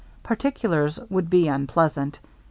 [0.23, 2.19] Particulars would be unpleasant.